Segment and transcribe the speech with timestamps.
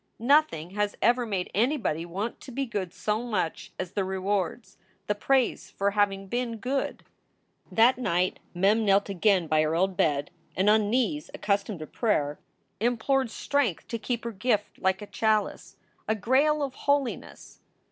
[0.17, 5.13] Nothing has ever made anybody want to be good so much as the rewards, the
[5.13, 7.03] praise for having been good.
[7.71, 12.39] That night Mem knelt again by her old bed and, on knees unaccustomed to prayer,
[12.79, 15.75] implored strength to keep her gift like a chalice,
[16.07, 17.59] a grail of holiness.